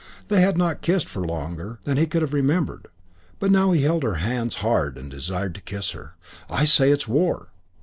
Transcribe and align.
They 0.29 0.41
had 0.41 0.57
not 0.57 0.81
kissed 0.81 1.07
for 1.07 1.23
longer 1.23 1.77
than 1.83 1.95
he 1.97 2.07
could 2.07 2.23
have 2.23 2.33
remembered; 2.33 2.87
but 3.37 3.51
now 3.51 3.71
he 3.71 3.83
held 3.83 4.01
her 4.01 4.15
hands 4.15 4.55
hard 4.65 4.97
and 4.97 5.11
desired 5.11 5.53
to 5.53 5.61
kiss 5.61 5.91
her. 5.91 6.15
"I 6.49 6.65
say, 6.65 6.89
it's 6.89 7.07
war." 7.07 7.49